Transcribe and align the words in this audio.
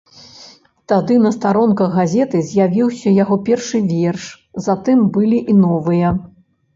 Тады 0.91 1.17
на 1.25 1.31
старонках 1.35 1.91
газеты 1.99 2.41
з'явіўся 2.51 3.13
яго 3.23 3.37
першы 3.49 3.81
верш, 3.91 4.23
затым 4.69 5.05
былі 5.19 5.39
і 5.55 5.59
новыя. 5.61 6.09